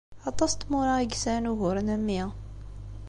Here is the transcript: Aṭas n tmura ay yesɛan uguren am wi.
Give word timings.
Aṭas 0.29 0.51
n 0.53 0.57
tmura 0.61 0.93
ay 0.97 1.07
yesɛan 1.11 1.49
uguren 1.51 1.93
am 1.95 2.07
wi. 2.15 2.21